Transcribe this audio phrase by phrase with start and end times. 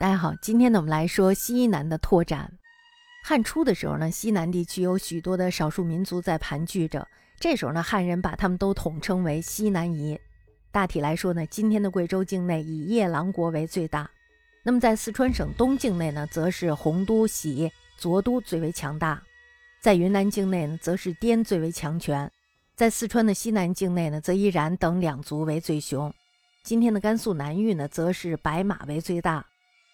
[0.00, 2.52] 大家好，今天呢，我们来说西南的拓展。
[3.24, 7.08] 汉初的时候呢，西南地区有许多的少数民族在盘踞着，
[7.40, 10.16] 这时候呢，汉人把他们都统称为西南夷。
[10.70, 14.08] 大体来说呢，今天的贵州境内以夜郎国为最大。
[14.62, 19.20] 那么在四川省东境内呢，则是洪都、喜、左都最为强大；
[19.80, 22.28] 在云南境内呢，则是滇最为强权；
[22.76, 26.14] 在四川的西南境内呢，则依然等两族为最雄。
[26.62, 29.44] 今天的甘肃南域呢，则是白马为最大。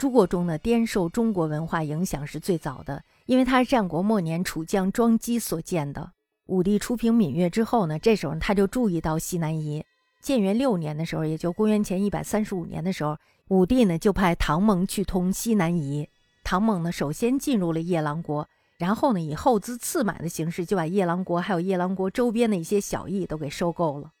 [0.00, 6.10] 诸国中呢，滇受中国文化影响是最早的，因为它是战国末年楚将庄姬所建的。
[6.46, 9.84] 武帝出平闽越之后呢，这时候他就注意到西南夷。
[10.22, 13.14] 建元六年的时候，也就公元前一百三十五年的时候，
[13.48, 16.08] 武帝呢就派唐蒙去通西南夷。
[16.42, 18.48] 唐蒙呢首先进入了夜郎国，
[18.78, 24.12] 然后呢以厚资次买的形式就把夜郎国还有夜郎国周边的一些小邑都给收购了。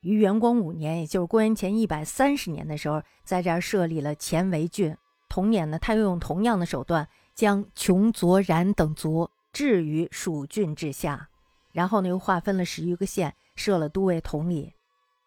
[0.00, 4.92] 于元光五年，也就是公元前一百三十年的时候，在这儿设立了前围郡。
[5.34, 11.28] 同年呢，他又用同样的手段将琼、卓、冉等族置于蜀郡之下，
[11.72, 14.70] 然后呢又划分了十余个县，设了都尉统领。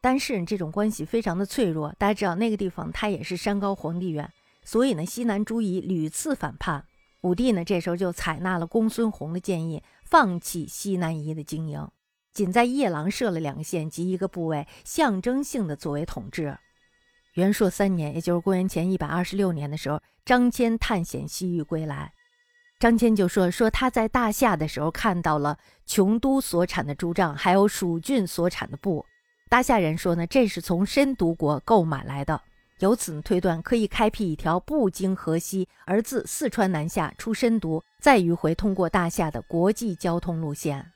[0.00, 4.32] 但是这种关系非常的脆弱，大家知道那个地方它也是山高皇帝远，
[4.64, 6.86] 所以呢西南诸夷屡次反叛。
[7.20, 11.86] 武帝呢这时候就采纳了公孙弘的建议，放弃西南夷的经营，
[12.32, 16.56] 仅在夜郎设了两个县及一个部位，象征性的作为统治。
[17.40, 22.12] 元朔三年，也就是公元前一百二十六年的时候，张骞探险西域归来，
[22.78, 29.04] 张骞就说：“说他在大夏的时候看到了琼都所产的朱帐，还有蜀郡所产的布。
[29.48, 32.40] 大夏人说呢，这是从申都国购买来的，
[32.80, 40.92] 由此推断可以开辟一条不经河西而自四川南下出申都，再迂回通过大夏的国际交通路线。”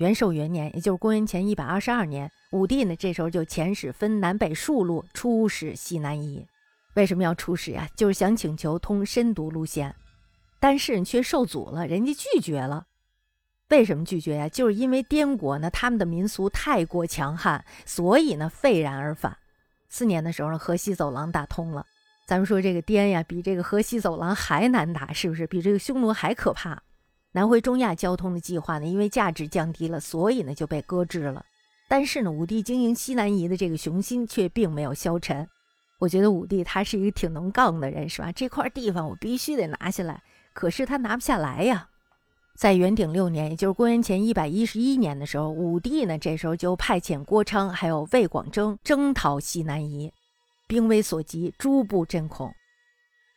[0.00, 6.46] 元寿元年，也就是公元前一百二十二年，武帝呢这时候就遣使分南北数路出使西南夷。
[6.94, 7.86] 为什么要出使呀？
[7.94, 9.94] 就是想请求通深都路线，
[10.58, 12.86] 但是却受阻了，人家拒绝了。
[13.68, 14.48] 为什么拒绝呀？
[14.48, 19.36] 就是因为滇国呢，他们的民俗太过强悍，所以呢废然而返。
[19.90, 21.84] 四年的时候，河西走廊打通了。
[22.26, 25.46] 咱们说这个滇呀，比这个河西走廊还难打，是不是？
[25.46, 26.82] 比这个匈奴还可怕。
[27.32, 31.44] 南回中亚交通的计划呢，因为价值降低了，所以呢就被搁置了。
[31.88, 35.48] 但是呢，武帝经营西南夷的这个雄心却并没有消沉。
[35.98, 38.32] 我觉得武帝他是一个挺能杠的人，是吧？
[38.32, 41.88] 这块地方我必须得拿下来，可是他拿不下来呀。
[42.56, 50.12] 在元鼎六年，也就是公元前一百一十一年的时候，武帝呢这时候就派遣郭昌还有魏广征征讨西南夷，
[50.66, 52.52] 兵危所及，诸部震恐。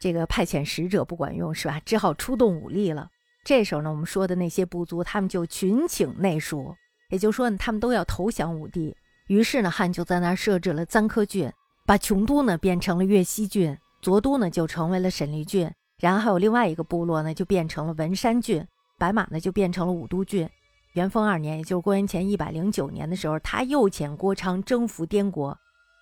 [0.00, 1.80] 这个派遣使者不管用，是吧？
[1.84, 3.08] 只好出动武力了。
[3.48, 6.76] 这时候呢，我们说的那些部族，他们就群请内属，
[7.08, 8.94] 也就是说呢，他们都要投降武帝。
[9.28, 11.50] 于是呢，汉就在那儿设置了簪科郡，
[11.86, 15.66] 把琼都呢变成了越西郡，左都呢就成为了沈黎郡，
[15.98, 18.62] 然后还有另外一个部落呢就变成了文山郡，
[18.98, 20.46] 白马呢就变成了武都郡。
[20.92, 25.56] 元丰二年，也就是公元前一百零九年的时候，他又遣郭昌征服滇国，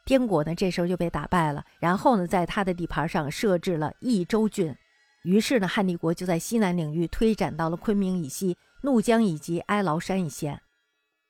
[0.04, 4.74] 滇国呢这时候就被打败了，然后呢，在他的地盘上设置了益州郡。
[5.26, 10.62] 于是呢，汉帝国就在西南领域推展到了昆明以西、怒江以及哀牢山一线。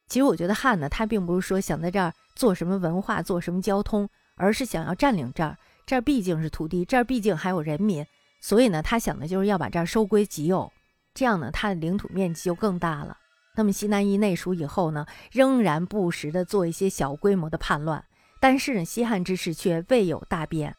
[0.06, 5.56] 其实我觉得汉呢，他并不是说想在这儿做什么文化、做什么交通，而是想要占领这儿。
[5.86, 8.04] 这儿毕竟是土地，这儿毕竟还有人民，
[8.42, 10.70] 所以呢，他想的就是要把这儿收归己有。
[11.14, 13.16] 这样呢，他的领土面积就更大了。
[13.54, 18.04] 那么西南夷内属以后呢，仍然不时的做一些小规模的叛乱，
[18.40, 20.76] 但是呢，西汉之势却未有大变。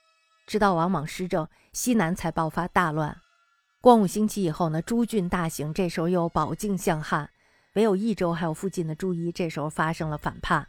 [0.47, 3.15] 直到王莽失政，西南才爆发大乱。
[3.81, 7.29] 光武兴起以后呢，诸郡大兴，这时候又保境向汉，
[7.75, 10.65] 唯有益州还有附近的朱夷，这时候发生了反叛。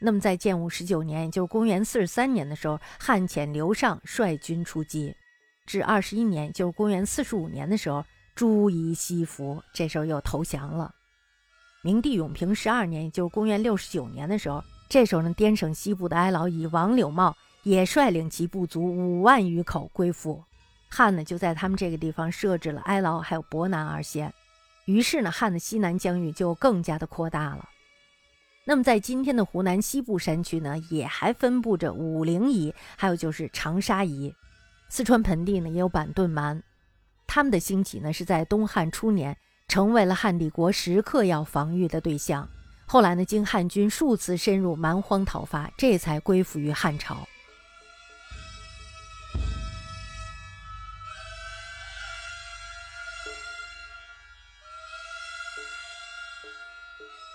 [0.00, 5.16] 那么在建武十九年，也就是公元四十三年的时候，汉遣刘尚率军出击。
[5.64, 10.92] 至二十一年，就是公元四十五年的时候，朱夷西服，这时候又投降了。
[11.82, 17.36] 明帝永平十二年，也就是公元六十九年的时候，这时候呢，滇省西部的哀牢夷王柳茂。
[17.66, 20.40] 也率领其部族五万余口归附，
[20.88, 24.32] 汉呢就在他们这个地方设置了哀牢还有博南二县，
[24.84, 27.68] 于是呢汉的西南疆域就更加的扩大了。
[28.64, 34.32] 那么在今天的湖南西部山区呢，也还分布着武陵夷，还有就是长沙夷。
[34.88, 36.62] 四川盆地呢也有板顿蛮，
[37.26, 39.36] 他们的兴起呢是在东汉初年，
[39.66, 42.48] 成为了汉帝国时刻要防御的对象。
[42.86, 47.26] 后来呢经汉军数次深入蛮荒讨伐，这才归附于汉朝。
[56.98, 57.25] you